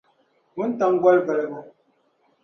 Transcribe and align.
wuntaŋ 0.55 0.93
goli 1.03 1.21
valibu. 1.27 1.61